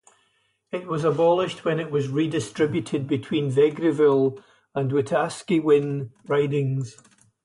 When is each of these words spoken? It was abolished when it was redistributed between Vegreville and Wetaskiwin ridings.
It 0.71 0.87
was 0.87 1.03
abolished 1.03 1.63
when 1.63 1.79
it 1.79 1.91
was 1.91 2.09
redistributed 2.09 3.05
between 3.07 3.51
Vegreville 3.51 4.43
and 4.73 4.89
Wetaskiwin 4.91 6.09
ridings. 6.25 6.97